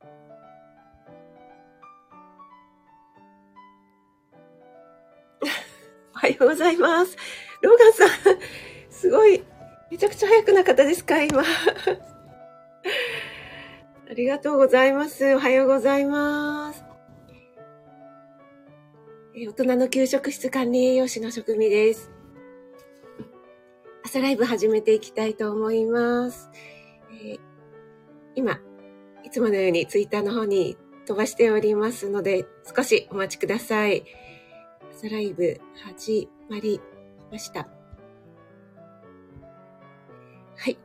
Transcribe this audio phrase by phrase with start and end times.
[6.14, 7.16] おはようございます。
[7.62, 8.10] ローガンさん、
[8.90, 9.42] すごい、
[9.90, 11.42] めちゃくちゃ早くなかったですか今。
[11.46, 11.46] あ
[14.14, 15.34] りがとうございます。
[15.34, 16.84] おはようございます。
[19.34, 22.10] 大人の給食室管理栄養士の職味です。
[24.04, 26.48] 朝ライブ始めていきたいと思います。
[27.12, 27.40] えー、
[28.34, 28.58] 今、
[29.38, 30.76] つものようにツイッターの方に
[31.06, 32.44] 飛ばしておりますので、
[32.76, 34.02] 少しお待ちください。
[34.92, 36.80] 朝ライブ始まり
[37.30, 37.68] ました。
[40.56, 40.76] はい。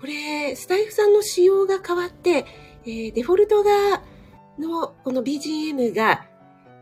[0.00, 2.46] これ、スタイフさんの仕様が変わって、
[2.84, 4.02] えー、デフォルトが、
[4.58, 6.26] の、この BGM が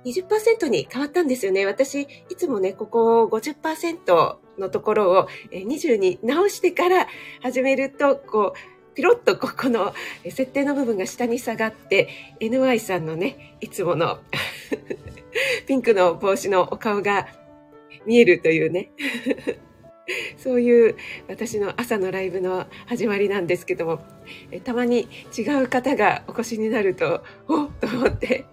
[0.06, 1.66] 20%に変わったんですよね。
[1.66, 7.06] 私、いつもね、ここ50%のところを20に直してから
[7.42, 12.08] 始めると、こう、ピロッとここの設定の部分が下に下がって、
[12.40, 14.20] NY さんのね、いつもの
[15.68, 17.28] ピンクの帽子のお顔が
[18.06, 18.90] 見えるというね。
[20.38, 20.96] そういう
[21.28, 24.00] 私の朝のライブの始まりなんですけども、
[24.50, 28.46] えたまに違う方がお越しになると、おっと思って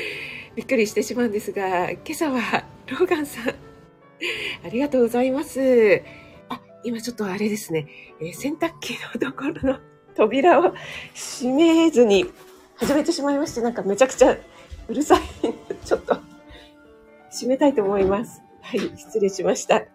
[0.56, 3.48] びっくりしてしまうんですが、今朝はローガンさん、
[4.64, 6.23] ありがとうございます。
[6.84, 7.88] 今ちょっとあれですね、
[8.20, 9.80] えー、洗濯機のところの
[10.14, 10.74] 扉を
[11.14, 12.26] 閉めずに
[12.76, 14.36] 始めてしまいまして、なんかめちゃくちゃ
[14.88, 15.22] うるさい。
[15.84, 16.16] ちょっと
[17.30, 18.42] 閉めたいと思います。
[18.60, 19.76] はい、失礼しました。
[19.76, 19.88] え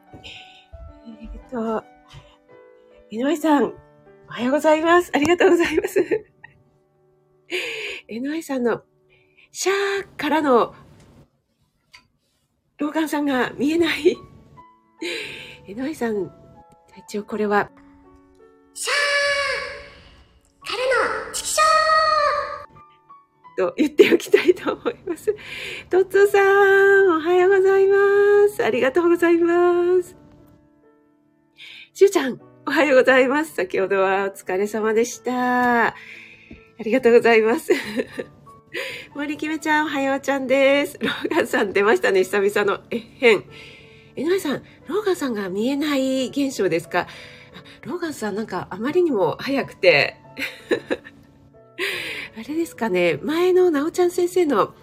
[1.06, 1.84] ー、っと、
[3.12, 3.74] 井上さん、お
[4.28, 5.12] はようございます。
[5.14, 6.02] ありがとうございます。
[8.10, 8.84] 井上さんの
[9.52, 10.74] シャーからの、
[12.78, 14.18] ローガンさんが見えない。
[15.68, 16.32] えのいさん、
[17.10, 17.72] 一応これは、
[18.76, 25.36] シャーからのチキショーと言っておきたいと思います。
[25.90, 27.96] トッツーさん、おはようございま
[28.56, 28.64] す。
[28.64, 30.16] ありがとうございます。
[31.96, 33.56] しゅうちゃん、おはようございます。
[33.56, 35.88] 先ほどはお疲れ様でした。
[35.88, 35.96] あ
[36.86, 37.74] りがとうございます。
[39.16, 41.00] 森きめちゃん、おはようちゃんです。
[41.02, 43.46] ローガンさん出ましたね、久々のえへん。
[44.22, 47.08] えのいさん、ローガンさんが見えない現象ですか？
[47.86, 50.18] ローガンさんなんかあまりにも早くて。
[52.38, 54.74] あれですかね、前のなおちゃん先生の、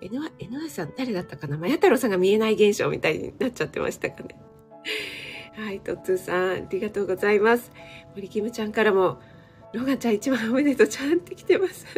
[0.00, 1.56] えの、えのいさん誰だったかな？
[1.56, 4.36] まや太郎さんが見えない現象みたいになっちゃってましたかね。
[5.56, 7.72] はい、トッツーさん、ありがとうございます。
[8.14, 9.18] 森キムちゃんからも、
[9.72, 11.84] ローガンちゃん一番おめでとうちゃんって来てます。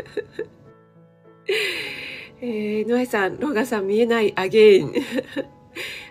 [2.40, 4.94] えー、ノエさん、ロガンさん見えないアゲイン。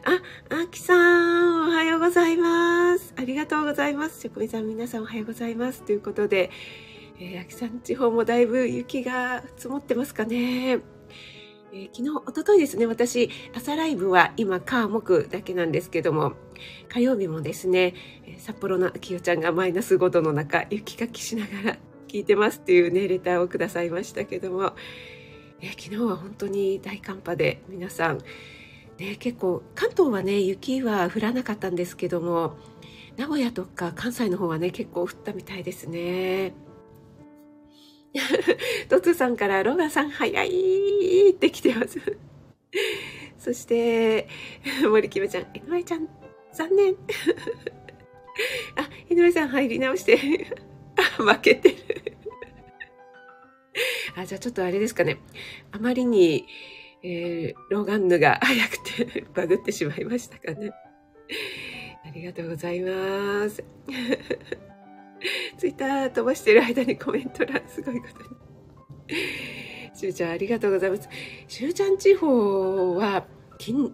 [0.05, 3.13] あ、アキさん、おはようございます。
[3.17, 4.21] ありがとうございます。
[4.21, 5.83] 職人さん、皆さんおはようございます。
[5.83, 6.49] ということで、
[7.19, 10.79] えー、アキさん地方もだいぶ雪が積もってますかね。
[11.71, 16.33] えー、昨日、おとといですね、私、朝ライブは今、火、木だけなんですけども、
[16.87, 17.93] 火曜日もですね、
[18.37, 24.73] 札幌のきよちゃんがマイナス5度の中、雪かきしながら聞いてますっていうね、レターをくださいましたけども、
[25.61, 28.19] え昨日は本当に大寒波で皆さん、
[28.99, 32.57] ね、結構関東はね雪は降らなかったんですけども
[33.15, 36.53] 名古屋とか関西の方はね結構降ったみたいですね。
[38.89, 41.99] トツさんからロガさん早いって来てます。
[43.37, 44.27] そして、
[44.89, 46.07] 森キムちゃん、井上ちゃん、
[46.53, 46.95] 残念。
[48.75, 50.47] あ、井上さん入り直して。
[50.97, 51.75] あ、負けてる。
[54.15, 55.19] あ、じゃあちょっとあれですかね。
[55.71, 56.45] あまりに、
[57.03, 60.71] えー、ローガンヌが早くてバグってしまいましたかね。
[62.05, 63.63] ありがとうございます。
[65.57, 68.29] ツイッター飛ばしてる間にコメント欄すごいことに。
[69.93, 71.09] しゅうちゃんありがとうございます。
[71.47, 73.25] しゅうちゃん地方は
[73.59, 73.91] 昨日、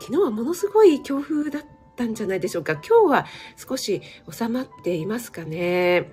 [0.00, 1.62] 昨日はものすごい強風だっ
[1.96, 2.72] たんじゃないでしょうか。
[2.72, 3.26] 今日は
[3.56, 6.10] 少し収まっていますかね。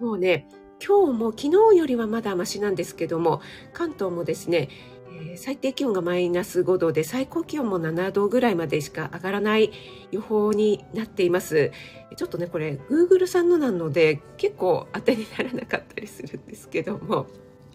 [0.00, 0.48] もうね、
[0.86, 3.40] 今日も昨日よりはまだマシなんですけども、
[3.74, 4.68] 関東もですね、
[5.36, 9.70] 最低気温がマイナス5度で最高気温も7度ぐらいまでしか上がらない
[10.10, 11.72] 予報になっています。
[12.16, 17.26] ちょっとね、これ Google さんのなので結構当てにならなかったりするんですけども。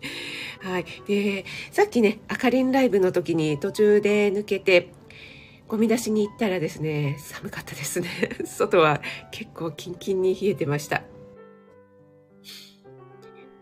[0.61, 0.85] はい。
[1.07, 4.89] で、さっきね、あかりんライブの時に途中で抜けて、
[5.67, 8.07] ゴミ出しに行ったらですね、寒かったですね。
[8.45, 9.01] 外は
[9.31, 11.03] 結構キンキンに冷えてました。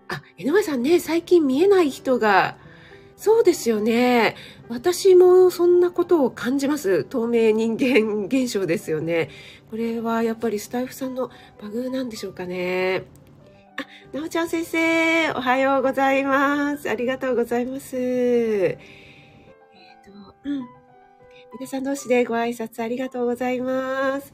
[0.08, 2.58] あ、江上さんね、最近見えない人が、
[3.20, 4.38] そうですよね。
[4.70, 7.04] 私もそんなことを感じます。
[7.04, 9.30] 透明人間現象ですよね。
[9.70, 11.30] これはやっぱりスタイフさんの
[11.62, 13.04] バグなんでしょうかね。
[13.76, 16.90] あ、なおちゃん先生、おはようございます。
[16.90, 17.98] ありがとうございます。
[17.98, 20.66] えっ、ー、と、うん。
[21.60, 24.34] 皆さん同士でご挨拶ありがとうございます。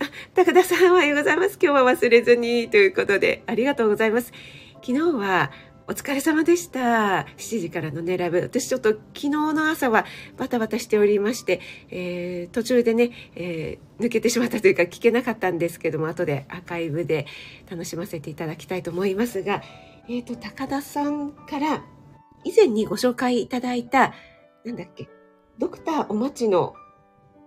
[0.00, 1.58] あ、高田さんおはようございます。
[1.62, 4.32] 今日は忘れずにということで、ありがとうございます。
[4.76, 5.52] 昨日は
[5.92, 7.26] お疲れ様でした。
[7.36, 8.40] 7時からのね、ライブ。
[8.40, 10.06] 私ちょっと昨日の朝は
[10.38, 11.60] バタバタしておりまして、
[11.90, 17.26] えー、途中でね、えー、抜けてしまったというか聞けなかったんですけども、後でアーカイブで
[17.70, 19.62] 楽しませていただきたいと思いますが、
[20.08, 21.84] えっ、ー、と、高田さんから
[22.44, 24.14] 以前にご紹介いただいた、
[24.64, 25.10] なんだっけ、
[25.58, 26.72] ドクターお待ちの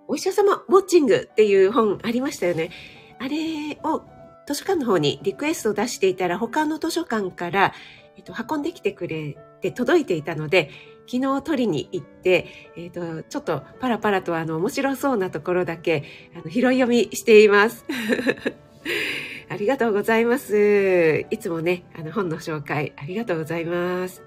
[0.07, 2.69] お医者様ウォッチングっていう本ありましたよね。
[3.18, 4.03] あれを
[4.47, 7.74] 図書館の方にリクエストを出していたら他の図書館から
[8.18, 10.70] えっと、運んできてくれて届いていたので、
[11.08, 16.04] 昨日取りに行って、えっ、と、ちょっとパラパラとあの面白そうなところだけ
[16.36, 17.86] あの拾い読みしています。
[19.48, 21.26] ありがとうございます。
[21.30, 24.24] いつもね、あの本の紹介ありがとうございます。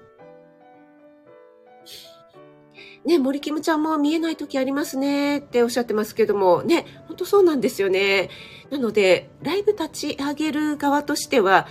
[3.05, 8.29] ね、森キムちゃんも見えない時ありますねっておっしゃってますけども、ね、ほんとそうなんですよね。
[8.69, 11.67] なので、ライブ立ち上げる側としては、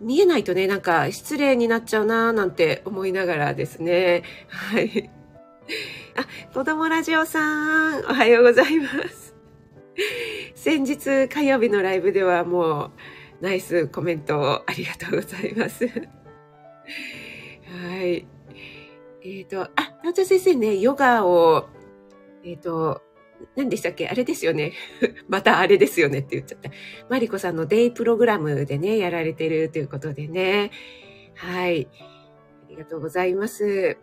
[0.00, 4.22] 見えないとね、なんか失礼になっちゃうなーなんて思いながらですね。
[4.48, 5.10] はい。
[6.16, 9.34] あ、子供ラジオさん、おはようございます。
[10.54, 12.90] 先日火曜日のライブではもう
[13.40, 15.86] ナイスコメントをありがとうございます。
[15.86, 15.90] は
[18.02, 18.26] い。
[19.22, 21.68] えっ、ー、と、あ、なおちゃ先生ね、ヨガを、
[22.44, 23.02] えっ、ー、と、
[23.56, 24.08] 何でしたっけ？
[24.08, 24.72] あれですよね。
[25.28, 26.70] またあれですよねって言っちゃった。
[27.08, 30.70] マリコさんのデイプログラムでね、やられてるということでね。
[31.34, 31.88] はい。
[32.66, 33.96] ありがとうございます。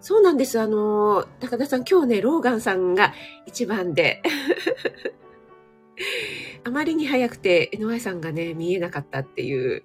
[0.00, 0.60] そうなんです。
[0.60, 3.12] あの、高田さん、今日ね、ローガンさんが
[3.46, 4.22] 一番で。
[6.64, 9.82] あまりに早くて NY さんがね、見えなかったっていう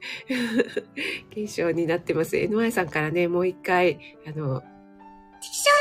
[1.35, 2.35] 現象になってます。
[2.37, 4.61] NY さんからね、もう一回、あの、
[5.41, 5.80] チキショ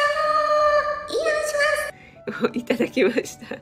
[2.42, 3.56] を いただきました。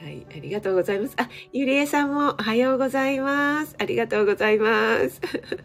[0.00, 1.14] はい、ありがとうございます。
[1.16, 3.74] あ、ゆりえさんもおはようございます。
[3.78, 5.20] ありがとうございます。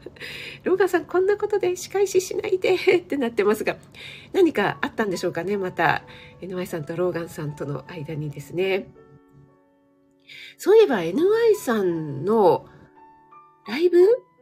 [0.64, 3.78] ローガンさん、こんなことで仕返ししないでってなってますが、
[4.32, 6.04] 何かあったんでしょうかねまた、
[6.42, 8.88] NY さんとローガンさんとの間にですね。
[10.58, 12.66] そういえば NY さんの
[13.68, 13.98] ライブ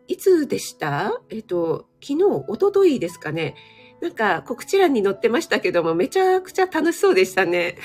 [0.08, 1.22] いつでした？
[1.30, 3.56] えっと、昨日、おとといですかね。
[4.02, 7.78] なんか告知欄に載ってましたけども、めちゃくちゃ楽しそうでしたね。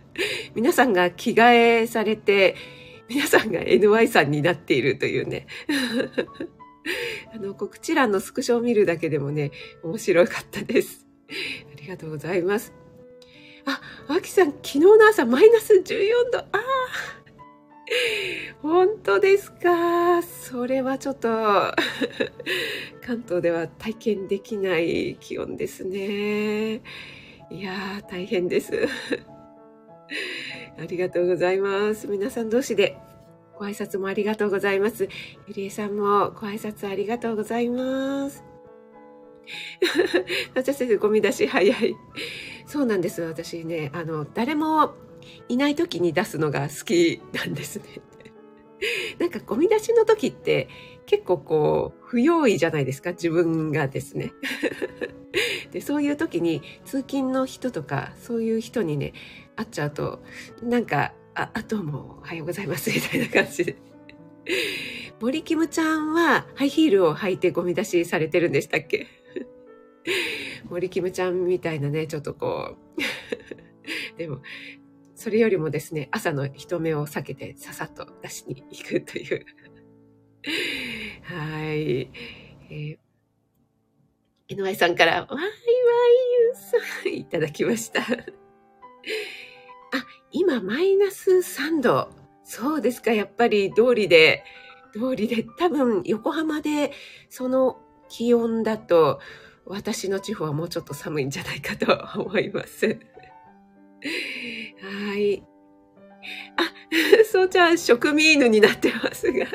[0.54, 2.56] 皆さんが着替えされて、
[3.08, 5.46] 皆さんが NY さんになっているというね。
[7.34, 9.50] あの、告知欄のスクショを見るだけでもね、
[9.82, 11.06] 面白かったです。
[11.30, 12.72] ありがとうございます。
[13.66, 16.38] あ、アキさん、昨日の朝マイナス14度。
[16.38, 17.17] ああ。
[18.62, 20.22] 本当ですか？
[20.22, 21.28] それはちょっと
[23.04, 26.82] 関東では体験できない気温ですね。
[27.50, 28.72] いや、大変です。
[30.78, 32.06] ありがとうございます。
[32.08, 32.96] 皆さん同士で
[33.58, 35.08] ご挨拶もありがとうございます。
[35.48, 38.44] ゆりえさんもご挨拶ありがとうございます。
[40.54, 41.96] なちゃ先生、ゴミ出し早い。
[42.66, 43.22] そうなんです。
[43.22, 44.94] 私ね、あの、誰も
[45.48, 47.84] いない時に出すのが好きなんですね。
[49.18, 50.68] なんかゴミ出しの時って
[51.06, 54.32] 結構こう不用意じゃないですか自分がですね。
[55.72, 59.12] でそういう時に通勤の人とかそういう人にね
[59.56, 60.22] 会っちゃうと
[60.62, 63.76] なんか「ああどうもおはようございます」みたいな感じで。
[65.20, 69.08] 森キムちゃんはハイヒールを履いてゴミ出しされてるんでしたっけ？
[70.70, 73.00] 森キムちゃんみたいなねちょっとこう
[74.16, 74.40] でも
[75.18, 79.44] それよりもですね、朝の人目を避けてささっと出しに行くという。
[81.24, 82.12] はい。
[82.70, 82.98] えー、
[84.48, 85.42] NY さんから、わいわい
[86.44, 88.00] ゆうさん、いただきました。
[88.00, 88.04] あ、
[90.30, 92.10] 今マイナス3度。
[92.44, 94.44] そうですか、やっぱり通りで、
[94.92, 96.92] 通りで、多分横浜で
[97.28, 99.18] その気温だと、
[99.66, 103.00] 私の地方はもうちょっと寒いんじゃないかと思います。
[104.02, 105.42] はい。
[106.56, 106.62] あ、
[107.30, 109.46] そうちゃん、食味犬になってますが。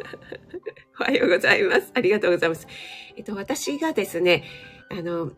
[0.99, 1.91] おはようございます。
[1.93, 2.67] ありがとうございます。
[3.15, 4.43] えっと、私がですね、
[4.89, 5.31] あの、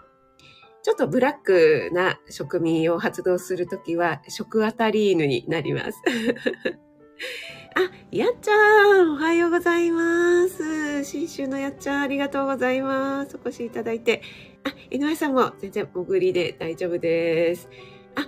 [0.83, 5.99] ちょっとブラックな食味を発動するときは、食あたり犬になります。
[7.75, 11.03] あ、やっちゃん、おはようございます。
[11.03, 13.37] 新州のやっちゃん、ありがとうございます。
[13.37, 14.21] お越しいただいて。
[14.63, 17.69] あ、井上さんも全然潜りで大丈夫です。
[18.15, 18.27] あ、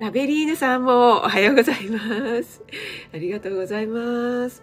[0.00, 1.98] ラベリーヌさんもおはようございま
[2.42, 2.62] す。
[3.12, 4.62] ありがとうございます。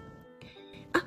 [0.94, 1.06] あ、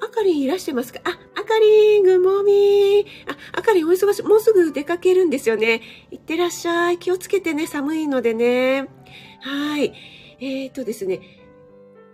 [0.00, 1.00] あかりんいらしてますか？
[1.04, 4.22] あ、あかりん、ぐもみあ、あかりんお忙しい。
[4.22, 5.82] もうすぐ出かけるんですよね。
[6.10, 6.98] いってらっしゃい。
[6.98, 8.88] 気をつけてね、寒いのでね。
[9.42, 9.92] はい。
[10.40, 11.20] えっ、ー、とですね、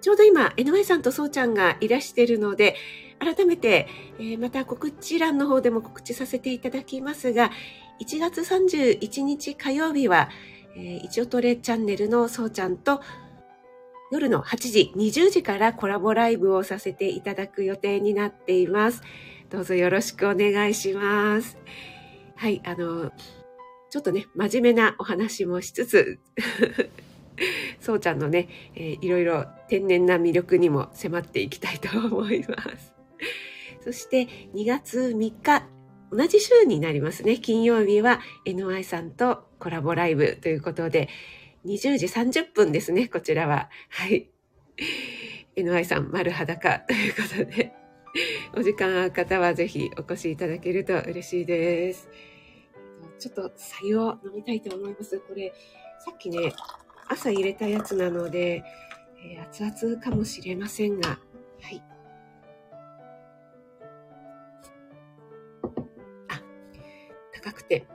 [0.00, 2.74] ちょうど今、NY さんとそうちゃんがいらしてるので、
[3.20, 3.86] 改めて、
[4.18, 7.52] えー、また告知欄の方でも告知させていただきますが、
[8.00, 10.30] 1月31日火曜日は、
[10.76, 13.00] えー、一応トレチャンネルのそうちゃんと
[14.10, 19.02] 夜の8時、20時からコラボライブをさせていただく予定になっています。
[19.50, 21.56] どうぞよろしくお願いします。
[22.36, 23.12] はい、あの、
[23.90, 26.18] ちょっとね、真面目なお話もしつつ
[27.80, 32.92] そうちゃんのね、えー、いろいろ天然な魅力にも迫っていきたいと思います。
[33.82, 35.66] そして2月3日、
[36.14, 37.38] 同じ週になりますね。
[37.38, 41.08] 金曜日は NY さんとコラボライブということで、
[41.66, 43.68] 20時30分ですね、こちらは。
[43.88, 44.30] はい。
[45.56, 47.72] NY さん丸裸ということで、
[48.54, 52.08] お時間ある方はぜひお越しいただけると嬉しいです。
[53.18, 55.18] ちょっと白湯を飲みたいと思います。
[55.18, 55.52] これ、
[55.98, 56.52] さっきね、
[57.08, 58.62] 朝入れたやつなので、
[59.24, 61.18] えー、熱々かもしれませんが、
[61.60, 61.82] はい。
[67.44, 67.86] 高くて、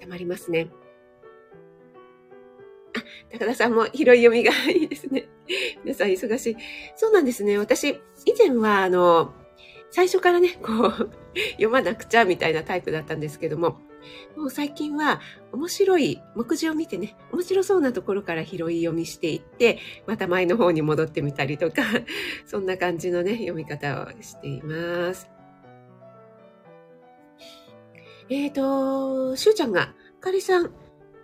[0.00, 0.68] たまりますね。
[2.96, 5.28] あ、高田さんも拾い読みがいいですね。
[5.84, 6.56] 皆さん忙しい。
[6.96, 7.56] そうなんですね。
[7.58, 9.32] 私、以前は、あの、
[9.90, 11.10] 最初からね、こう、
[11.52, 13.80] 読まなくちゃみたいなタイプだったんですけども、
[14.36, 15.20] もう最近は
[15.52, 21.82] 面白い目次を見てね、面白そうなところから拾い読みしていって、また前の方に戻ってみたりとか、
[22.46, 25.37] そんな感じのね、読み方をしています。
[28.30, 30.66] えっ、ー、と、しゅうちゃんが、かりさん、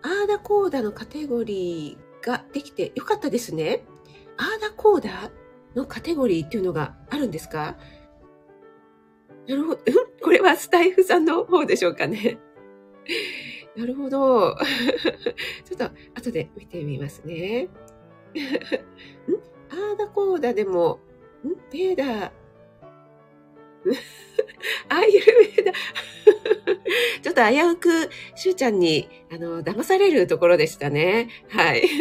[0.03, 3.85] アーダコーダのカテゴリーができてよかったですね。
[4.37, 5.31] アーダコーダ
[5.75, 7.77] のカテゴリーっていうのがあるんですか？
[9.47, 9.81] なるほど。
[10.23, 12.39] これはスタイフさんの方でしょうかね。
[13.77, 14.57] なるほど。
[15.65, 15.85] ちょっと
[16.15, 17.65] 後で見てみますね。
[17.65, 17.69] ん？
[19.71, 21.01] アーダコーダでも、
[21.45, 21.55] ん？
[21.71, 22.31] ベーダー。
[24.88, 25.21] アイル
[25.57, 25.73] ベーダ。
[27.23, 31.29] ちょっと危うく、しゅうちゃんに、あの、騙されるところでしたね。
[31.49, 31.83] はい。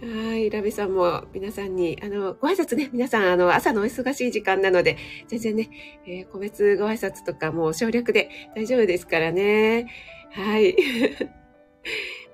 [0.00, 0.50] はい。
[0.50, 4.96] ラビさんも皆さんに、あの、ご挨拶ね、皆さん、あの、朝のお忙しい時間なので、
[5.28, 5.70] 全然ね、
[6.06, 9.90] えー、個別ご挨拶とかも省略で大丈夫ですからね。
[10.32, 10.76] はい。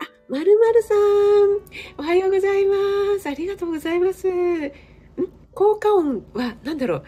[0.01, 0.99] あ、まるまるさん、
[1.99, 2.75] おはようございま
[3.21, 3.29] す。
[3.29, 4.92] ありがとうございます。
[5.63, 7.05] 効果音は何だろう？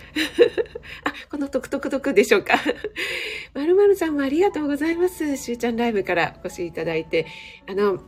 [1.03, 2.55] あ、このトクトクトクでしょうか？
[3.53, 5.37] まるまるさんもありがとうございます。
[5.37, 7.27] しゅうちゃんライブからお越しいただいて。
[7.67, 7.99] あの、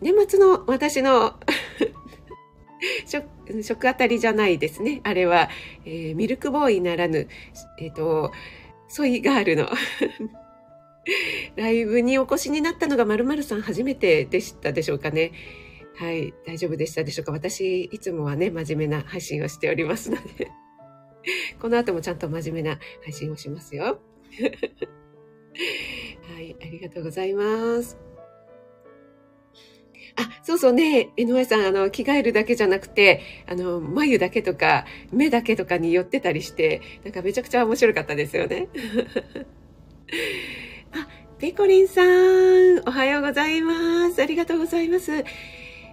[0.00, 1.38] 年末の私の
[3.06, 5.00] 食、食あたりじゃないですね。
[5.04, 5.48] あれは、
[5.84, 7.28] えー、ミルクボーイならぬ、
[7.78, 8.32] えっ、ー、と、
[8.88, 9.70] ソイガールの
[11.54, 15.30] ライブにお越しになったのが〇〇さん初めてでしたでしょうかね。
[15.96, 17.32] はい、大丈夫でしたでしょうか？
[17.32, 20.50] 私、いつもはね、真面目な配信をしておりますので
[21.60, 24.00] この後もちゃんと真面目な配信をしますよ。
[26.34, 27.96] はい、ありがとうございます。
[30.16, 38.68] あ、そうそうね、NY さん、あの、着替えるだけじゃなくて、あの、眉だけとか、目だけとかに寄ってたりして、なんかめちゃくちゃ面白かったですよね。
[40.92, 41.08] あ、
[41.38, 44.22] ペコリンさん、おはようございます。
[44.22, 45.24] ありがとうございます。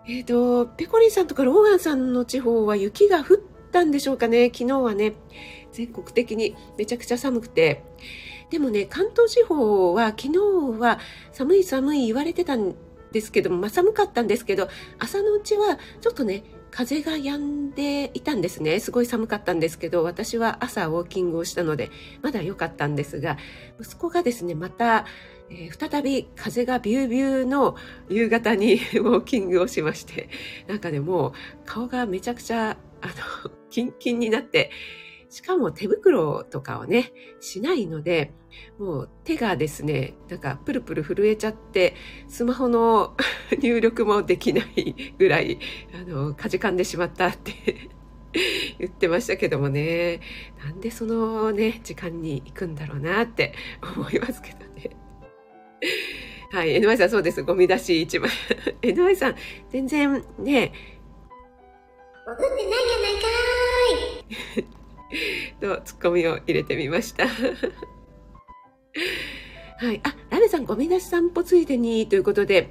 [0.08, 3.38] えっ、ー、と、ペコリンさんとかローガンさんの地方は雪が降っ
[3.72, 4.52] たんでしょうかね。
[4.54, 5.14] 昨日はね、
[5.72, 7.84] 全国的にめちゃくちゃ寒くて。
[8.50, 10.38] でもね、関東地方は昨日
[10.80, 11.00] は
[11.32, 12.76] 寒い寒い言われてたん
[13.12, 14.68] ですけども、まあ、寒かったんですけど、
[15.00, 18.80] 朝のうちはちょっとね、風が止んでいたんですね。
[18.80, 21.92] すごい寒かったんですけど、私は朝ウォーキングをしたので、
[22.22, 23.38] まだ良かったんですが、
[23.80, 25.06] 息子がですね、また、
[25.52, 27.76] えー、再び風がビュービューの
[28.10, 30.30] 夕方に ウォーキングをしまして、
[30.68, 31.32] なんかね、もう
[31.66, 33.08] 顔がめちゃくちゃ、あ
[33.46, 34.72] の、 キンキンになって、
[35.30, 38.34] しかも手袋とかをね、しないので、
[38.78, 41.96] もう手がですね、なんかプルプル震えちゃって、
[42.28, 43.16] スマホの
[43.62, 45.60] 入力もできないぐらい、
[45.94, 47.90] あの、かじかんでしまったって
[48.80, 50.20] 言ってましたけどもね、
[50.64, 53.54] なんでそのね、時間に行くんだろうなって
[53.98, 54.71] 思いますけど。
[56.52, 57.44] はい、NY さんそうです。
[57.44, 58.30] ゴミ出し一枚。
[58.82, 59.36] NY さん、
[59.70, 60.74] 全然ね、
[62.26, 62.62] 潜ってないや
[63.00, 64.66] ないかーい
[65.78, 67.28] とツッコミを入れてみました。
[67.28, 67.34] は
[69.92, 70.00] い。
[70.04, 72.70] あ、ラメさんゴミ出し散歩ついでにということで、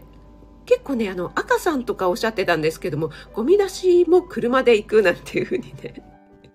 [0.67, 5.95] 結構ね、あの、赤さんとかおっしゃってたんですけども、ゴミ出しも車で行くなんていうふうにね、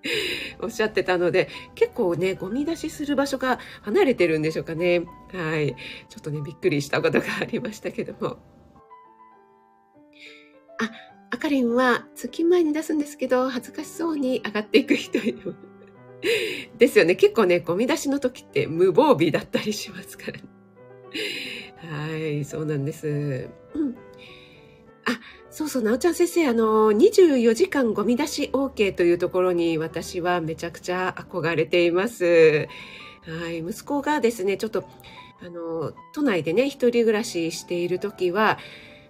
[0.62, 5.04] おっしゃってたので、結構ね、ゴミ出しする場所が離れてるんでしょうかね。
[5.34, 5.76] はい。
[6.10, 8.38] ちょっとね、びっくりしたことがありましたけども。
[10.80, 10.92] あ、
[11.32, 15.56] あかりんは月前に出すんですけど、恥ずかしそうに上がっていく人いる。
[16.78, 17.16] ですよね。
[17.16, 20.44] 結構ね、ゴミ出しの時って無防備だったりしますから、ね。
[21.78, 23.50] はい、そうなんです。
[23.74, 23.96] うん。
[25.06, 25.20] あ、
[25.56, 32.68] そうそう、なおちゃん先生、あの、24時間ゴミ出し OK というところに私はめちゃくちゃ憧れています。
[33.22, 34.84] はい、息子がですね、ちょっと、
[35.42, 38.60] あの、都内でね、一人暮らししている時は、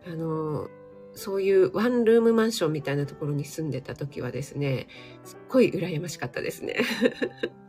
[0.06, 0.68] あの、
[1.16, 4.86] そういうワンルームマンションみたいなところに住んでた時はですね、
[5.24, 6.76] すっごい羨ましかったですね。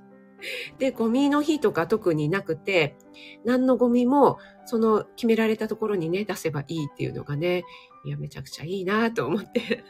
[0.78, 2.96] で、ゴミの日とか特になくて、
[3.42, 7.64] 何のゴミもその決められたところにね、出せばいいっていうのがね、
[8.06, 9.84] いや、めちゃくちゃいいなと思って。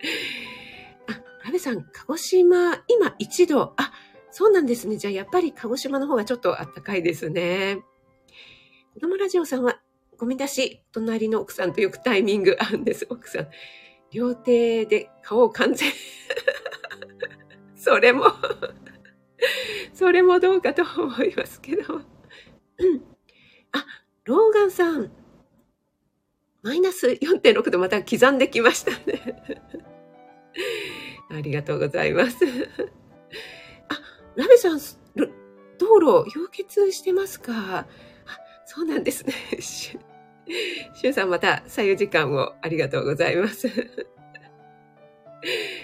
[1.06, 3.72] あ、ラベさん、鹿児島、今1度。
[3.76, 3.92] あ、
[4.32, 4.96] そうなんですね。
[4.96, 7.84] じゃあやっぱり鹿児島の方がちょっと暖かいですね。
[8.94, 9.80] 子供ラジオさんは
[10.16, 13.48] ゴミ出し、隣の奥さんとよくタイミング 合うんです、奥さん。
[14.10, 15.92] 両手で顔を完全。
[17.76, 18.24] それも
[19.94, 22.00] それもどうかと思いますけど。
[23.70, 23.86] あ、
[24.24, 25.12] ローガンさん。
[26.68, 29.42] マイナス4.6度また刻んできましたね。
[31.32, 32.36] ありがとうございます。
[33.88, 33.98] あ、
[34.36, 34.78] ラベさん、
[35.78, 37.86] 道路氷結してますか？
[38.66, 39.32] そうなんですね。
[39.62, 43.66] しゅうさんまた左右時間をありがとうございます。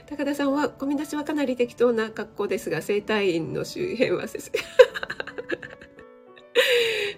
[0.05, 4.53] 高田さんはゴミ出しはかなり適当な格好ですが、生体院の周辺はです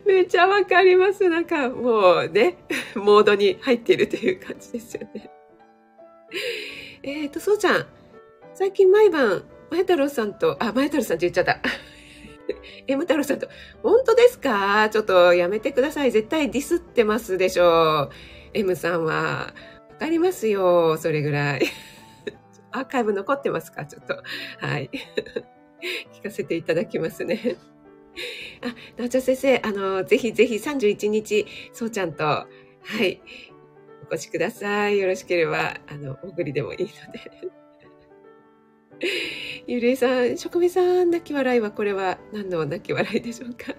[0.07, 1.29] めっちゃわかります。
[1.29, 2.59] なんかもうね、
[2.95, 5.31] モードに入っているという感じですよね。
[7.03, 7.87] えっと、そうちゃん。
[8.55, 11.61] 最近毎晩、前太郎さんと、あ、前太郎さんって言っちゃった。
[12.87, 13.49] M 太郎さんと、
[13.83, 14.89] 本当ですか？
[14.91, 16.13] ちょっとやめてください。
[16.13, 18.11] 絶対ディスってますでしょう。
[18.54, 19.52] M さんは。
[19.91, 20.97] わかりますよ。
[20.99, 21.63] それぐらい。
[22.71, 23.85] アーカイブ残ってますか？
[23.87, 24.23] ちょっと。
[24.65, 24.91] はい。
[26.15, 27.57] 聞かせていただきますね。
[28.63, 32.47] あ、なおちゃん先生、あの、ぜひぜひ31日、そうちゃんと、は
[33.02, 33.21] い、
[34.11, 34.99] お越しください。
[34.99, 37.50] よろしければ、あの、お送りでもいいので。
[39.67, 43.75] ゆりえさん、職味さん、泣き笑いはこれは何の泣き笑いでしょうか？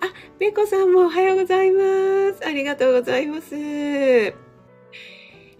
[0.00, 2.46] あ、ペコさんもおはようございます。
[2.46, 3.54] ありがとうございます。
[3.56, 4.34] えっ、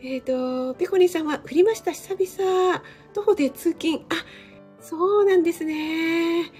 [0.03, 2.83] ー、と、ペコニーさんは降りました、久々。
[3.15, 4.05] 徒歩で通勤。
[4.11, 4.25] あ、
[4.81, 6.53] そうなんですね。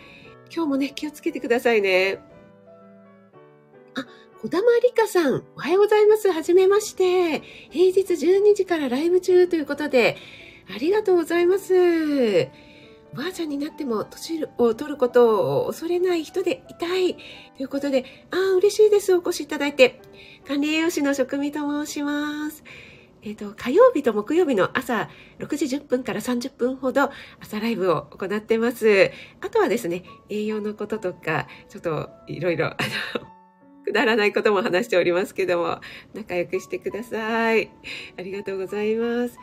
[0.53, 2.19] 今日もね、気をつけてくださいね。
[3.95, 4.07] あ、
[4.43, 6.31] 小玉理香さん、おはようございます。
[6.31, 7.43] はじめまして。
[7.71, 10.17] 平日12時からライブ中ということで、
[10.75, 12.49] ありがとうございます。
[13.13, 17.15] おばあちゃんになっても年を取ることを恐れない人でいたい。
[17.57, 19.15] ということで、ああ、嬉しいです。
[19.15, 20.01] お越しいただいて。
[20.47, 22.65] 管理栄養士の職味と申します。
[23.25, 25.09] え、ー、と、火曜日と木曜日の朝
[25.39, 27.11] 6時10分から30分ほど
[27.41, 29.11] 朝ライブを行ってます。
[29.41, 32.77] あとはですね、栄養のこととか、ちょっといろいろ、あ
[33.19, 33.27] の、
[33.85, 35.81] くだらないことも話しておりますけども、
[36.13, 37.71] 仲良くしてください。
[38.19, 39.39] ありがとうございます。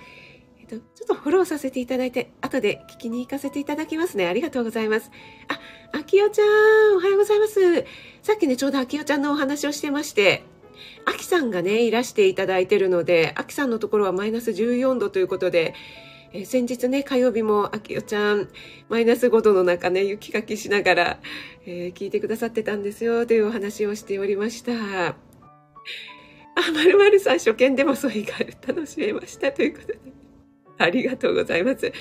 [0.59, 4.27] えっ、ー、と、ちょっとフォローさせていただいて、後で聞きに行かせていただきますね。
[4.27, 5.09] ありがとうございます。
[5.47, 5.59] あ、
[5.97, 7.85] あきおちゃん、おはようございます。
[8.21, 10.43] さっきね、ちょうどあきおちゃんのお話をしてまして、
[11.05, 15.73] アキさんがね、いらしていただいてるので、アキさんのところはマイナス14度ということで、
[16.33, 18.47] えー、先日ね、火曜日も、あきよちゃん、
[18.89, 21.19] マイナス5度の中ね、雪かきしながら、
[21.65, 24.71] えー、聞いてくださってたんですよ、というお話をしておりました。
[25.09, 25.15] あ、
[26.73, 28.33] まるまるさん、初見でもそういうが
[28.67, 29.99] 楽しめました、ということで。
[30.77, 31.91] ありがとうございます。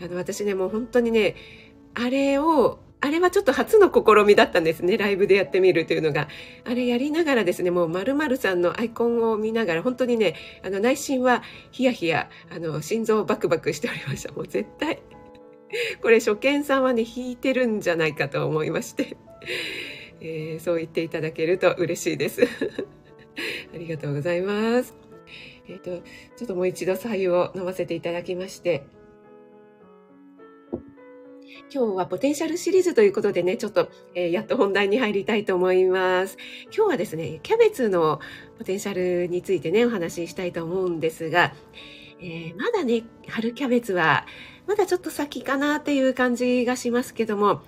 [0.00, 1.34] あの、私ね、もう本当にね、
[1.94, 4.98] あれをあれはちょっと初の試みだったんですね。
[4.98, 6.28] ライブでやってみるというのが。
[6.64, 14.32] あれやりながらですね、もう〇〇さんのアイコンを見ながら、本当にね、あの内心はヒヤヒヤ、あの心臓バクバクしておりました。
[14.32, 15.00] もう絶対。
[16.02, 19.16] これ初見さんはね、弾いてるんじゃないかと思いまして。
[20.20, 22.42] えー、そう言っていただけると嬉しいです。
[23.74, 24.94] ありがとうございます。
[25.68, 25.90] えっ、ー、と、
[26.36, 28.84] ちょっともう一度白湯を飲ませていただきまして、
[31.72, 36.36] 今日はポテンシャルシリーズということでね、ちょっと、えー、やっと本題に入りたいと思います。
[36.64, 38.18] 今日はですね、キャベツの
[38.58, 41.54] ポテンシャルについてね、お話ししたいと思うんですが、
[42.22, 44.26] えー、まだね、春キャベツは、
[44.66, 47.62] まだちょっと先かなっていう感じがしますけども、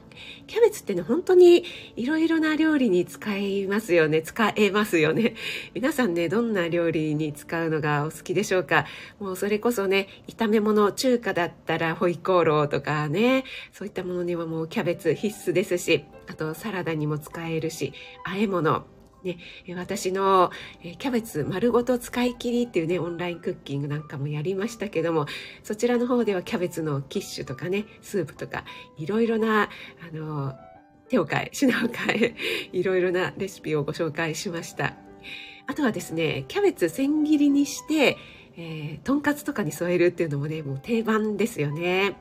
[0.47, 1.65] キャベツってね、本当に
[1.97, 4.21] いろいろな料理に使いますよね。
[4.23, 5.35] 使えますよね。
[5.75, 8.85] 皆さんね、どんな料理に使うのがお好きでしょうか？
[9.19, 18.85] もうそれこそね、炒め物、中華だったらホイコーローとかね、そういったものにはもうキャベツ必須ですし、あとサラダにも使えるし、和え物、
[19.25, 19.39] ね、
[19.77, 20.51] 私の
[20.99, 25.27] キャベツ丸ごと使い切りっていうね、オンラインクッキングなんかもやりましたけども、
[25.63, 28.65] そちらの方ではキャベツのキッシュとかね、スープとか、
[28.97, 30.55] いろいろな、あの、
[31.09, 32.35] 手を変え、品を変え、
[32.73, 34.97] いろいろなレシピをご紹介しました。
[35.67, 38.17] あとはですね、キャベツ千切りにして、
[38.57, 42.17] えー、とんかつとかに添えるっていうのもね、もう定番ですよね。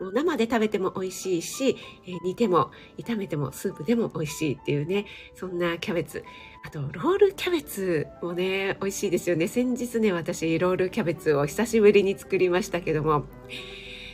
[0.00, 6.24] もう生で食べても美味しいし、えー、煮ても炒めてもスープでも美味しいっていうね、そんなキャベツ。
[6.64, 9.46] あと、ロールキャベツもね、美味しいですよね。
[9.46, 13.24] 先日ね、私、ロールキャベツを久しぶりに作りましたけども、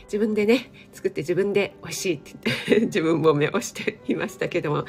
[0.03, 4.85] 自分でね、作って自分で美味しいって言って 自分も目をしていましたけども、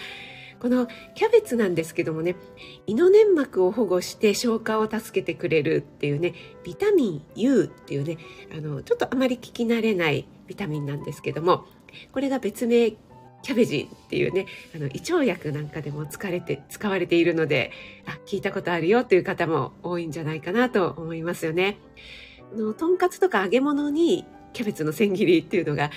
[0.60, 2.36] このキャベツなんですけどもね、
[2.86, 8.18] 胃の粘膜を保護して消化を助けてくれるっていうね、ビタミン U っていうね、
[8.56, 11.64] あの、ちょっとあまり聞き慣れないビタミンなんですけども、
[12.12, 12.90] これが別名
[13.42, 17.70] キャベジンっていうね、あの、胃腸薬なんかでも使われて、使われているので、
[18.06, 21.78] あ、聞いたことあるよという方も多いんじゃないかなと思いますよね。
[22.56, 25.90] の、とんかつとか揚げ物にキャベツの千切りっていうのが、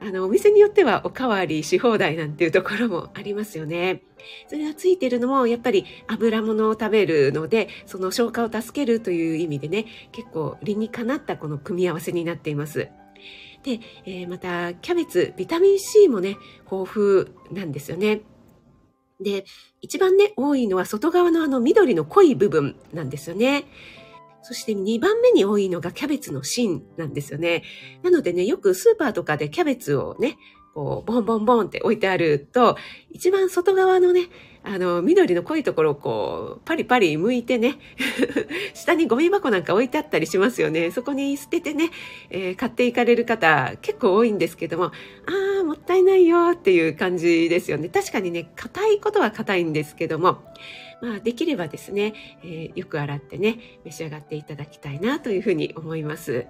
[0.00, 4.02] あの、お店によってはおかわりし放題なんていうところもありますよね。
[4.48, 12.88] それがついてるのも、やっぱり油物を食べるので、その消化を助けるという意味でね、結構理にかなったこの組み合わせになっています。
[13.62, 16.36] で、えー、また、キャベツ、ビタミン C もね、
[16.70, 18.20] 豊富なんですよね。
[19.20, 19.44] で、
[19.80, 23.64] 一番ね、多いのは外側のあの緑の濃い部分なんですよね。
[24.46, 27.64] そして2番目に多いのがキャベツの芯なんですよね。
[28.04, 30.38] なのでね、よくスーパーとかでキャベツをね、
[30.72, 32.76] こう、ボンボンボンって置いてあると、
[33.10, 34.28] 一番外側のね、
[34.62, 37.80] あの、緑の濃いところをこう、パリパリ剥いてね、
[38.72, 40.92] 下にゴミ箱なんか置いてあったりしますよね。
[40.92, 41.90] そこに捨ててね、
[42.30, 44.92] えー、買っていかれる方結構多いんですけども、あ
[45.62, 47.88] あ、もったいないよーっていう感じですよね。
[47.88, 50.38] 確かにね、硬いことは硬いんですけども、
[51.02, 56.46] まあ、できればですね、えー、よく洗ってね、召し上がっていただきたいなというふうに思います。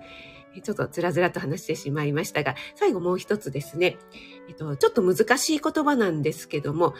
[0.62, 3.96] ちょっとずらずらと話してしまいましたが、最後もう一つですね。
[4.48, 6.94] えっと、ちょっと難しい言葉なんですけども、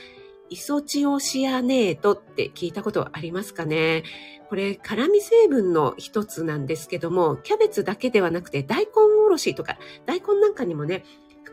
[0.51, 4.05] イソチオシアネートって聞いたことありますかね？
[4.49, 8.93] これ、辛味成分の一つなんですけども、キャベツだけではなくて大根
[9.25, 11.05] おろしとか、大根なんかにもね、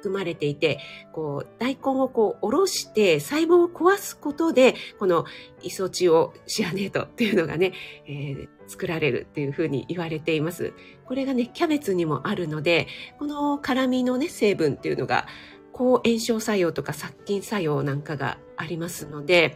[0.04, 0.80] 含まれていて、
[1.14, 5.24] こう、大根をこう、おろして細胞を壊すことで、この
[5.62, 7.72] イソチオシアネートっていうのがね、
[8.06, 10.74] えー、作られるっていうふうに言われています。
[11.06, 12.88] これがね、キャベツにもあるので、
[13.18, 15.26] この辛味のね、成分っていうのが、
[15.72, 19.56] 抗炎症作用とか殺菌作用なんかがありますので、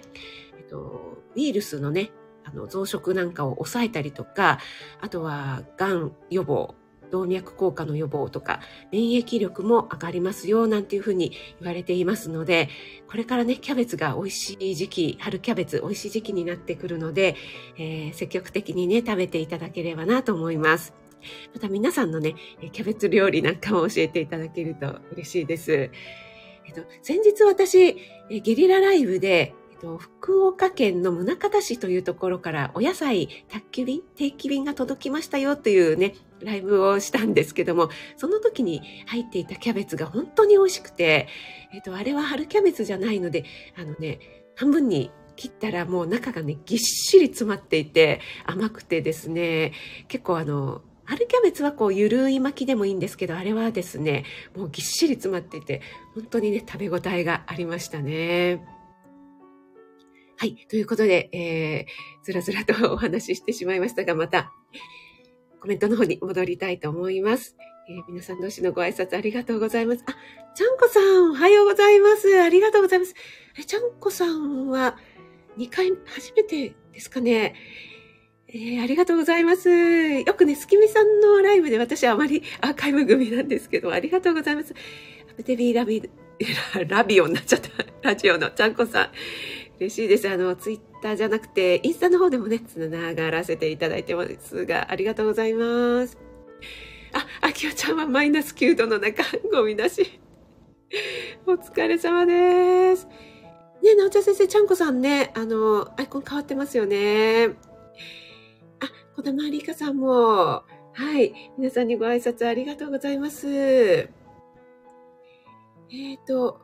[0.57, 2.11] えっと、ウイルスのね、
[2.45, 4.59] あの増殖なんかを抑えたりとか、
[5.01, 6.75] あとは、がん予防、
[7.11, 12.69] 動脈硬化の予防とか、免疫力も上がりますよ、なんていうふうに言われていますので、
[13.09, 17.35] これからね、キャベツが美味しい時期、春キャベツ美味しい時期になってくるので、
[17.77, 20.93] えー、積極的にね、食べていただければなと思います。
[21.53, 22.35] また皆さんのね、
[22.71, 25.73] キャベツ料理なんかも教えていただけると嬉しいです。
[25.73, 27.95] えっと、先日私、
[28.29, 41.27] ゲリラライブで、と、福岡県の宗像市というところからお野菜宅急便、定期便が届きましたよというね、ライブをしたんですけども、その時に入っていたキャベツが本当に美味しくて、
[41.73, 43.45] えっと、あれは春キャベツじゃないので、
[43.77, 44.19] あのね、
[44.55, 49.73] 半分に切ったらもう中がね、ぎっしり詰まっていて甘くてですね、
[50.07, 54.25] 結構あの、春キャベツはこう、ゆるい巻きでもいいんですけど、あれはですね、
[54.57, 55.81] もうぎっしり詰まっていて、
[56.13, 58.76] 本当にね、食べ応えがありましたね。
[60.39, 60.67] はい。
[60.69, 64.51] ということで、えー、ずらずらとお話ししてしまいましたが、また、
[65.59, 67.55] コメントの方に戻りたいと思います。
[67.89, 70.03] えー、皆さん同士のご挨拶ありがとうございます。
[70.05, 70.15] あ、
[70.53, 72.39] ちゃんこさん、おはようございます。
[72.39, 73.15] ありがとうございます。
[73.59, 74.97] え、ちゃんこさんは、
[75.57, 77.55] 2回、初めてですかね。
[78.47, 79.69] えー、ありがとうございます。
[79.69, 84.75] よくね、すきみさんのライブで私はあまりアーカイブ組なんですけど、ありがとうございます。
[85.31, 86.07] アブテビーラビ、
[86.87, 87.69] ラビオになっちゃった。
[88.03, 89.09] ラジオのちゃんこさん。
[89.79, 90.27] 嬉しいです。
[90.29, 96.17] あの、ツイッターじゃなくて、インスタの方でもね、つながらせていただいてますが、ありがとうございます。
[97.13, 100.19] あ、あきおちゃんはマイナス9度の中、ゴミ出し。
[101.45, 103.07] お疲れ様です。
[103.83, 107.49] ね、なおちゃん先生、ちゃんこさんね、あの、アイコン変わってますよね。
[108.79, 110.63] あ、こだまりかさんも、
[110.93, 111.51] はい。
[111.59, 113.47] 皆さんにご挨拶ありがとうございます。
[113.47, 116.59] えっ、ー、と、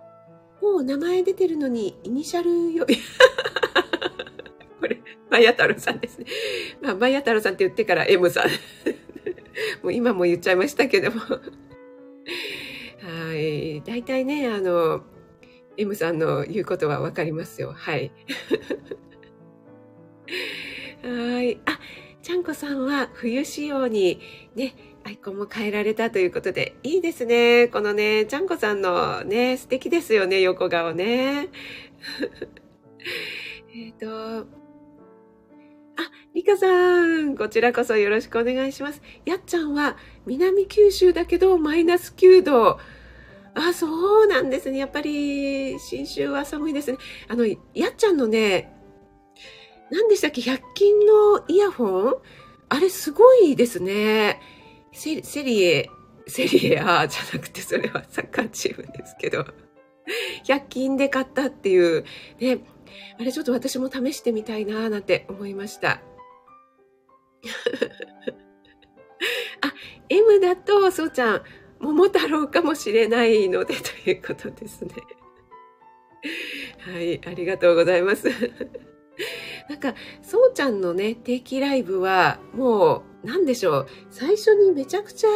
[0.63, 2.87] もう名前出てるのに、イニシャルよ、
[4.79, 6.25] これ、マヤ太郎さんですね。
[6.81, 8.47] まあ、マヤ太郎さんって言ってから M さん。
[9.83, 11.19] もう今も言っちゃいましたけども。
[11.19, 11.41] は
[13.35, 13.81] い。
[13.81, 15.03] 大体ね、あの、
[15.75, 17.73] M さんの言うことはわかりますよ。
[17.73, 18.13] はい。
[21.03, 21.59] はい。
[21.65, 21.77] あ、
[22.21, 24.21] ちゃんこさんは冬仕様に
[24.55, 27.67] ね、アイコンも変えられたということで、いいですね。
[27.67, 31.49] このね、ちゃんこさんのね、素敵ですよね、横顔ね。
[33.75, 34.07] えっと、
[34.39, 34.45] あ、
[36.33, 36.67] リカさ
[37.21, 39.01] ん、こちらこそよろしくお願いします。
[39.25, 42.79] やっちゃんは南九州だけどマイナス9度。
[43.55, 44.79] あ、そうなんですね。
[44.79, 46.97] やっぱり、新州は寒いですね。
[47.27, 47.55] あの、や
[47.89, 48.73] っちゃんのね、
[49.91, 52.15] 何でしたっけ ?100 均のイヤホン？
[52.69, 54.39] あれすごいですね。
[54.93, 55.89] セセリエ、
[56.27, 59.45] セリエ A じゃなくて、それはサッカーチームですけど。
[60.45, 62.03] 100均で買ったっていう。
[62.39, 62.59] ね、
[63.19, 66.01] あれちょっと私も試してみたいなーなんて思いました。
[69.61, 69.73] あ、
[70.09, 71.43] M だと、そうちゃん、
[71.79, 74.93] 桃太郎かもしれないのでということですね。
[76.79, 78.29] はい、ありがとうございます。
[79.69, 85.29] なんか、そうちゃんのね、定期ライブは、もう、なんでしょう、最初にめちゃくちゃ、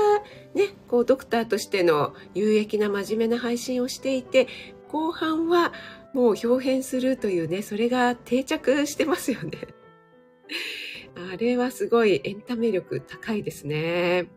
[0.54, 4.48] ね、こう、ドクターとしての有益な真面目な配信をしていて、
[4.90, 5.72] 後半は、
[6.14, 9.52] もう表変するというね、それが定着してますよね。
[11.34, 14.28] あれはすごいエンタメ力高いですね。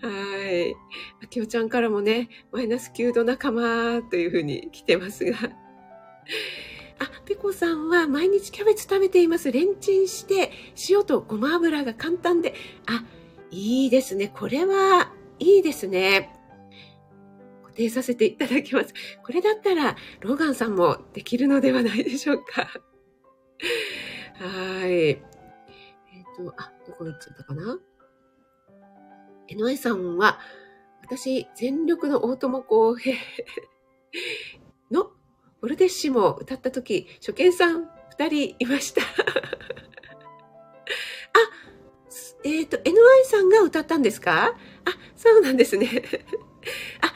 [0.00, 0.74] はい。
[1.22, 5.36] あきおちゃんからもね、マイナス9度仲間というふうに来てますが。
[7.00, 9.52] あ、ペコさんは毎日キャベツ食べています。
[9.52, 10.50] レンチンして、
[10.88, 12.54] 塩とごま油が簡単で。
[12.86, 13.04] あ、
[13.50, 14.28] いいですね。
[14.28, 16.34] これはいいですね。
[17.62, 18.92] 固定させていただきます。
[19.22, 22.68] これだったら、ローガンさんもできるのではないでしょうか。
[24.34, 24.92] はい。
[24.92, 27.78] えっ、ー、と、あ、どこ行っちゃったかな？
[29.48, 30.40] 江上さんは、
[31.02, 33.16] 私、全力の大友公平
[35.60, 39.02] オルデッシモ歌った時、初見さん二人いました。
[39.02, 39.06] あ、
[42.44, 42.92] えっ、ー、と、NY
[43.24, 44.54] さんが歌ったんですか？
[44.84, 45.88] あ、そうなんですね。
[47.02, 47.12] あ、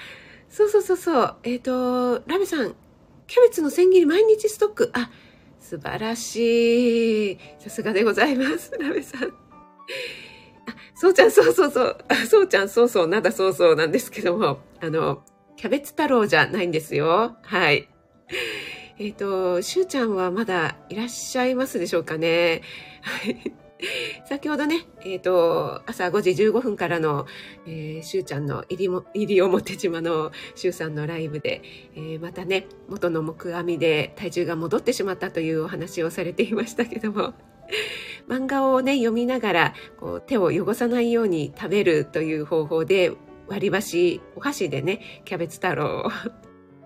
[0.48, 1.36] そうそうそうそう。
[1.44, 2.74] えっ、ー、と、ラメさん、
[3.28, 4.90] キャベツの千切り毎日ストック。
[4.92, 5.10] あ、
[5.60, 7.38] 素晴らしい。
[7.60, 8.72] さすがでございます。
[8.78, 9.28] ラメさん。
[9.28, 9.32] あ、
[10.96, 11.98] そうちゃん、そうそうそう。
[12.08, 15.22] あ、そうちゃん、そうそう、なんだそうそうなんですけども、あの、
[15.56, 17.36] キャベツ太郎じゃないんですよ。
[17.42, 17.88] はい。
[18.98, 22.62] えっ、ー、と、しゅうちゃんはまだいらっしゃいますでしょうかね。
[24.28, 27.26] 先ほどね、えっ、ー、と、朝5時15分からの、
[27.66, 31.62] えー、しゅうちゃんの入りも、入り表島のしゅうさんのライブで、
[31.96, 37.34] えー、またね、元の木阿弥で体重が戻ってしまったというお話をされていましたけども、
[38.28, 43.12] 漫画をね、読みながら、こう、手を汚さないように食べるという方法で、
[43.48, 46.10] 割り箸、お箸でね、キャベツ太郎を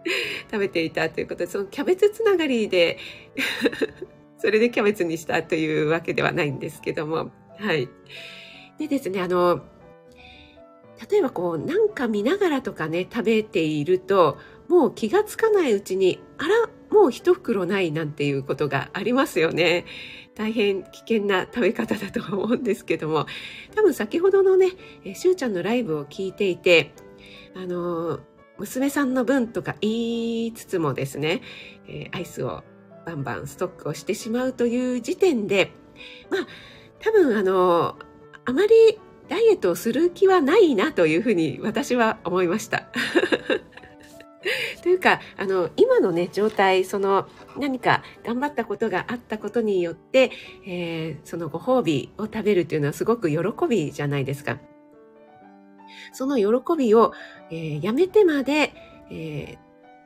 [0.51, 2.99] 食べていたということで、そのキャベツつながりで
[4.39, 7.89] それでキャベツにしたというわけではないんですけども、はい。
[8.79, 9.63] でですね、あの、
[11.11, 14.39] 例えばこう、なんか見ながらとかね、食べていると、
[14.69, 19.85] もう気がつかないうちに、あら、もう一袋ないなんていうことがありますよね。
[20.35, 23.27] 大変危険な食べ方だと思うんですけども、
[23.75, 24.71] 多分先ほどのね、
[25.15, 26.93] しゅうちゃんのライブを聞いていて、
[27.55, 28.21] あの、
[28.59, 31.43] 娘さんの分とか言いつつもですね、
[31.89, 32.65] えー、アイスを
[33.07, 35.73] バンバンストックをしてしまうという時点で、
[36.31, 36.47] まあ、
[37.01, 37.97] 多分あの、
[38.45, 42.89] あまりダイエットをする気はないなというふうに私は思いました。
[44.83, 50.31] というか、あの、今のね、状態、その、何か頑張ったことがあったことによって、
[50.65, 53.39] えー、そのご褒美を食べるというのはすごく喜
[53.69, 54.59] びじゃないですか。
[56.13, 57.13] その喜びを、
[57.51, 58.73] えー、やめてまで、
[59.11, 59.59] えー、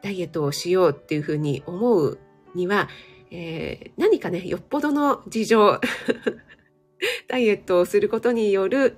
[0.02, 2.18] ダイエットをしようっていうふうに思う
[2.54, 2.88] には、
[3.30, 5.80] えー、何かね、よっぽどの事情、
[7.28, 8.96] ダイエットをすることによる、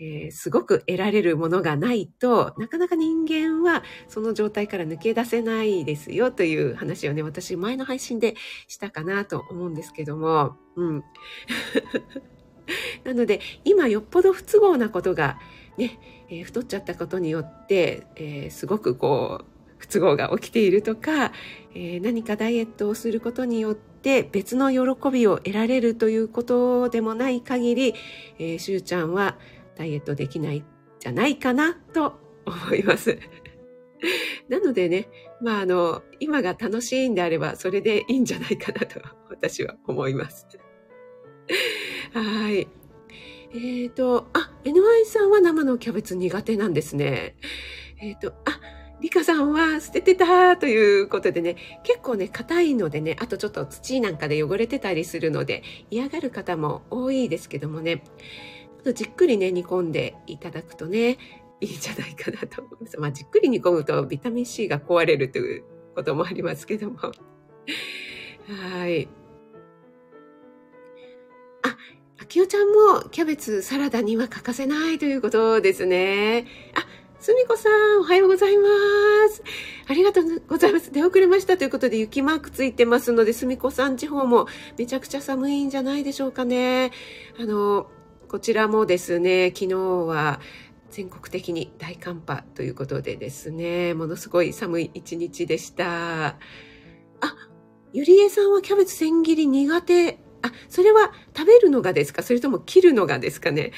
[0.00, 8.34] えー、すごく得られるものがないとなかなか人間はその状態から抜け出せないですよという話をね、私前の配信で
[8.66, 11.04] したかなと思うんですけども、うん。
[13.04, 15.38] なので、今よっぽど不都合なことが
[15.76, 15.98] ね、
[16.30, 19.44] えー、太っちゃったことによって、えー、すごくこう、
[19.78, 21.32] 不都合が起きているとか、
[21.74, 27.94] えー、何かダイエットをすることによって別の喜びを得られるということでもない限り、
[28.38, 29.36] えー、しゅうちゃんは
[29.76, 30.64] ダイエットできない
[31.00, 33.18] じゃないかなと思います。
[34.48, 35.08] なのでね、
[35.40, 40.46] まあ、あの、今が楽しいんであれば、それでいいんじゃないかなと、私は思います。
[42.12, 42.68] はい。
[43.52, 47.36] えっ、ー、と、あ、NY さんは生のキャベツ苦手なんですね。
[48.00, 48.60] えっ、ー、と、あ、
[49.00, 58.02] リカさんは捨ててたということでね、結構ね、硬いのでね、あとちょっと土なんかで汚れてたりするので、嫌がる方も多いですけどもね、
[58.94, 61.18] じっくりね、煮込んでいただくとね、
[61.60, 62.98] いいんじゃないかなと思います。
[62.98, 66.98] まあ、じっくり煮込むとビタミン C が壊れるということもありますけども。
[66.98, 69.08] はい。
[72.24, 76.46] あ、きおちゃんもキャベツサラダには欠かせないということですね。
[76.74, 76.86] あ、
[77.20, 78.66] すみこさん、おはようございま
[79.28, 79.42] す。
[79.86, 80.90] ありがとうございます。
[80.90, 84.46] 出遅れましたということで雪マークついてますので、すみこさん地方も
[84.78, 86.92] めちゃくちゃ寒いんじゃないでしょうかね。
[87.38, 87.90] あの、
[88.28, 90.40] こちらもですね、昨日は
[90.90, 96.26] 全国的に大寒波ということでですね、ものすごい寒い一日でした。
[96.28, 96.36] あ、
[97.92, 100.23] ゆりえさんはキャベツ千切り苦手。
[100.44, 102.22] あ、それは食べるのがですか？
[102.22, 103.72] それとも切るのがですかね？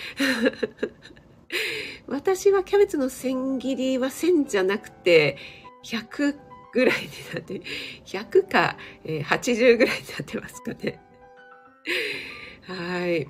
[2.09, 5.39] 私はキャベツの千切りは1000じゃなくて
[5.85, 6.35] 100
[6.73, 7.63] ぐらいになって、
[8.05, 11.01] 100か、80ぐらいになってますかね。
[12.63, 13.27] はい。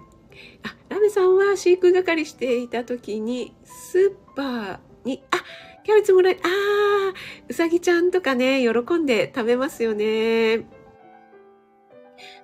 [0.65, 5.37] あ、ラメさんは飼育係していた時に、スーパーに、あ、
[5.85, 7.15] キャベツもらい、ああ、
[7.49, 10.67] うさぎちゃんとかね、喜んで食べますよね。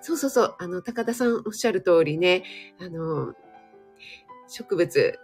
[0.00, 2.44] そうそうそう、あの、高田さんおっしゃる通りね、
[2.80, 3.34] あの、
[4.48, 5.18] 植物、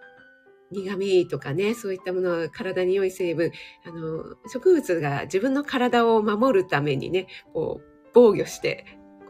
[0.71, 3.53] 苦味とかね、そういったものは体に良い成分、
[3.85, 8.85] あの、植物が自分の体を守るためにね、こう、防御して、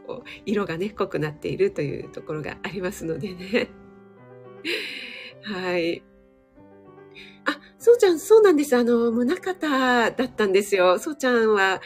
[0.05, 3.69] こう、色がね、濃くなっているというところがありますのでね。
[5.43, 6.03] はい。
[7.45, 8.75] あ、そうちゃん、そうなんです。
[8.75, 10.99] あの、宗方だったんですよ。
[10.99, 11.81] そうちゃんは、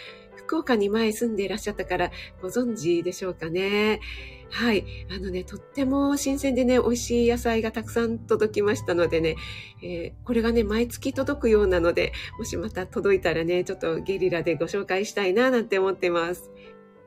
[0.46, 4.00] 福岡に前住んでいらっしゃったからご存知でしょうかね。
[4.54, 4.86] はい。
[5.10, 9.36] あのね、とっても新鮮でね、美味しい野菜がたくさん届きましたのでね、
[9.82, 16.52] えー、これがね、毎月届くようなので、もしまた届いたらね、ちょっとゲリラでご紹介したいな、なんて思ってます。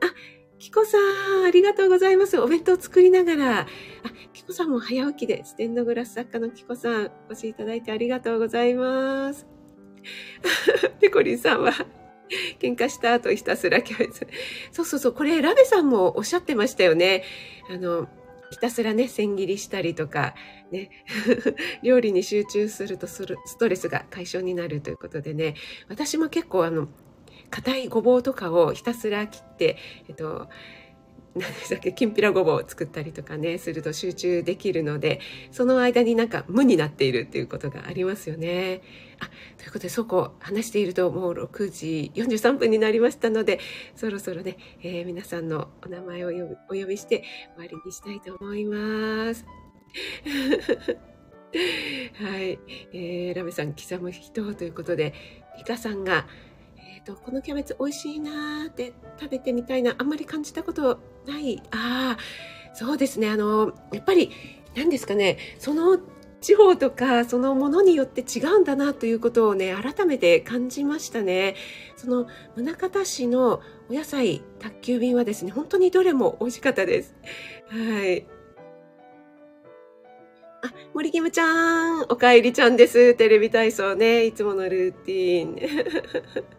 [0.01, 0.13] あ、
[0.59, 2.37] キコさん、ありがとうございます。
[2.37, 3.59] お弁当作りながら。
[3.61, 3.65] あ、
[4.33, 9.47] キコさんも早起きで、ステンドグラス作家のキコさん、お越しいただいてありがとうございます。
[10.99, 11.71] ペコリンさんは、
[12.59, 14.27] 喧嘩した後ひたすらキャベツ。
[14.71, 17.23] そうそうそう、これラベさんもおっしゃってましたよね。
[17.69, 18.07] あの、
[18.51, 20.35] ひたすらね、千切りしたりとか、
[20.71, 20.89] ね、
[21.83, 25.55] 料理に集中するとするストレスが解消になるということでね、
[25.89, 26.87] 私も結構あの、
[27.49, 29.77] 硬いごぼうとかをひたすら切って、
[30.09, 30.49] えっと、
[31.35, 35.19] 何でしたっけ、きんぴらごぼうを作ったりとかね、すると集中できるので、
[35.51, 38.81] その間になんか無になっているっていうことがありますよね。
[39.19, 43.59] あ、ということで、そこ話しているともう6時43分になりましたので、
[43.95, 46.29] そろそろね、えー、皆さんのお名前を
[46.69, 47.23] お呼びして
[47.55, 49.45] 終わりにしたいと思います。
[52.13, 52.59] はい。
[52.93, 55.13] えー、ラメさん、刻む人ということで、
[55.57, 56.27] リカさんが、
[57.07, 61.61] と、このキャベツ美味しいなーって食べてみたいな、あんまり感じたことない。
[61.71, 63.29] ああ、そうですね。
[63.29, 64.31] あの、やっぱり、
[64.75, 65.99] 何ですかね、その
[66.39, 71.55] 地方とかそのものによって違うんだなということをね、改めて感じましたね。
[71.95, 77.15] その宗像市のお野菜宅急便はですね、本当にどれも美味しかったです。
[77.69, 78.27] はい。
[80.63, 83.15] あ、森キムちゃん、おかえりちゃんです。
[83.15, 86.56] テレビ体操ね、いつものルーティン。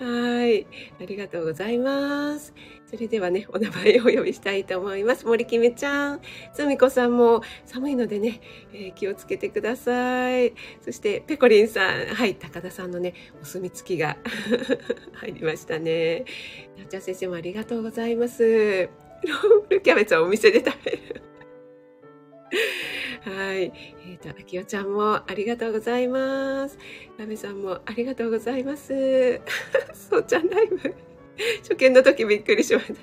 [0.00, 0.66] はい。
[1.00, 2.54] ありがとうございます。
[2.86, 5.26] それではね、お名前をお呼びしたいと思います。
[5.26, 6.20] 森きめちゃん、
[6.52, 8.40] すみこさんも寒いのでね、
[8.72, 10.52] えー、気をつけてください。
[10.80, 14.16] そして、ペコリンさん、はい、高田さんのね、お墨付きが
[15.14, 16.24] 入りましたね。
[16.78, 18.42] なっちゃん先生もありがとうございます。
[18.42, 21.33] ロールキャベツはお店で食べる。
[23.24, 23.62] はい。
[23.62, 26.78] えっ、ー、と、あきおちゃんもありがとうございます。
[27.18, 29.40] ラメさんもありがとうございます。
[29.94, 30.94] そうちゃんライブ。
[31.62, 33.00] 初見の時びっくりしました。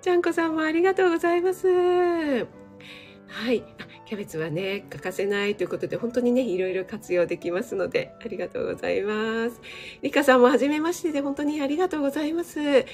[0.00, 1.66] ちゃんこさんもありがとうございます。
[1.68, 3.62] はい。
[4.08, 9.60] キャベツはね、欠かせないということで、本当にね、いろいろ活用できますので、ありがとうございます。
[10.00, 12.58] リカさんも初めましてで、本当にありがとうございます。
[12.58, 12.84] あ、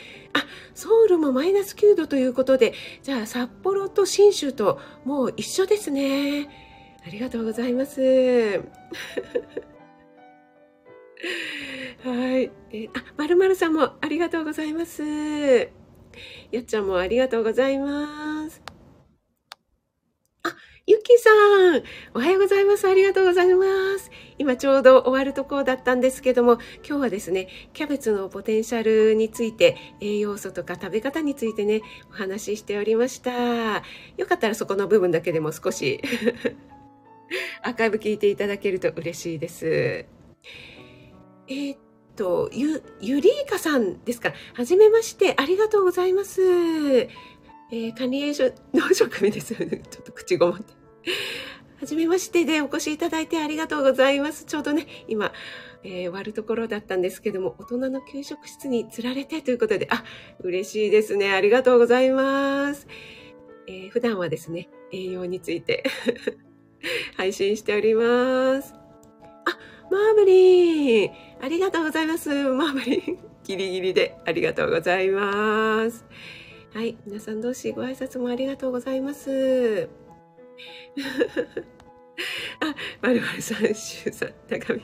[0.75, 6.49] ソウルもマイナス9度ということで、じゃあ、札幌と信州ともう一緒ですね。
[7.07, 8.01] ありがとうございます。
[12.03, 12.51] はい。
[12.73, 15.05] えあ、まるまるさんもありがとうございます。
[16.51, 18.64] やっちゃんもありがとうございます。
[20.87, 21.83] ゆきさん
[22.13, 22.87] おはようございます。
[22.87, 23.65] ありがとうございま
[23.99, 24.11] す。
[24.37, 31.81] 今ちょうど終わるところだったんですけども、今日はですね、キャベツのポテンシャルについて、栄養素とか食べ方についてね、
[32.11, 33.83] お話ししておりました。
[34.19, 36.03] よかったらそこの部分だけでも少し
[37.63, 39.67] アーカイブ聞いていただけると嬉しいです。
[39.67, 41.79] えー、っ
[42.15, 44.35] と、ゆ、ゆりーかさんですか？
[44.53, 47.09] はじめまして、ありがとうございます。
[47.71, 49.55] えー、管理栄養農職名です。
[49.57, 50.75] ちょっと口ごもって。
[51.81, 54.45] はじめましてでお越しいただいてありがとうございます。
[54.45, 55.33] ちょうどね、今、
[55.83, 60.05] えー、終わるところだったんですけども、大人の給食室に釣られてということで、あ、
[60.41, 61.33] 嬉しいですね。
[61.33, 62.87] ありがとうございます。
[63.67, 65.85] えー、普段はですね、栄養について
[67.17, 68.75] 配信しております。
[69.45, 69.59] あ、
[69.91, 71.11] マーブリン
[71.41, 72.31] ありがとうございます。
[72.31, 76.05] マーブリンギリギリでありがとうございます。
[76.75, 76.99] はい。
[77.07, 79.89] 皆さん同士ご挨拶もありがとうございます。
[82.59, 84.83] あ、まるまるさん、しゅうさん、高見。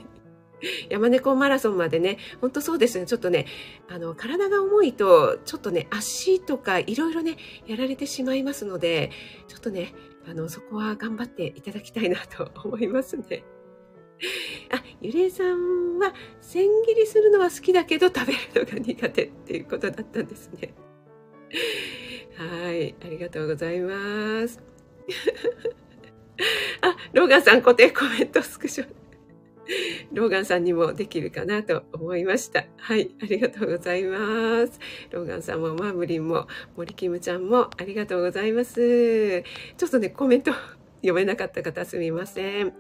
[0.88, 3.07] 山猫マラソンまでね、ほんとそうですね。
[3.07, 3.47] ちょっとね、
[3.88, 9.11] あの、体が重いと、ちょっとね、足とかいろいろね、やられてしまいますので、
[9.49, 9.93] ちょっとね、
[10.28, 13.43] あの、そこは頑張っていただきたいなと思いますね。
[14.70, 20.72] あ、ゆれいさんは千切りするのは好きだけど食べるのが苦手っていうことだったんですね。
[22.36, 24.61] はい、ありがとうございます。
[26.80, 28.86] あ、ローガンさん固定コメントスクショ。
[30.12, 32.64] ローガンさんにもできるかなと思いました。
[32.78, 34.80] はい、ありがとうございます。
[35.11, 39.42] ローガンさんもマーブリンも森キムちゃんもありがとうございます。
[39.76, 40.53] ちょっとね、コメント
[41.03, 42.72] 読めなかった方すみません。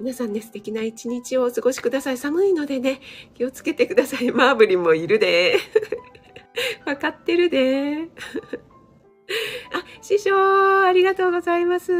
[0.00, 2.18] 皆さんね、素敵な一日をお過ごしください。
[2.18, 3.00] 寒いのでね、
[3.34, 4.30] 気をつけてください。
[4.32, 5.58] マーブリンもいるで。
[6.86, 8.08] わかってるで。
[9.72, 11.92] あ、師匠、ありがとうございます。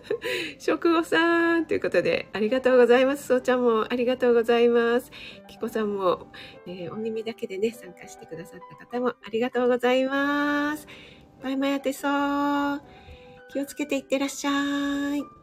[0.58, 3.26] 食後さん、ということで、ありがとうございます。
[3.26, 5.10] そうちゃんもありがとうございます。
[5.48, 6.32] きこさんも、
[6.66, 10.86] えー、お耳だけでね、参加してくださった方もありがとうございます。
[11.42, 12.80] バイマヤテソー。
[13.52, 15.41] 気をつけていってらっしゃい。